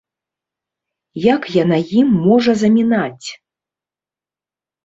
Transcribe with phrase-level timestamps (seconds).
[1.33, 3.27] Як яна ім можа замінаць?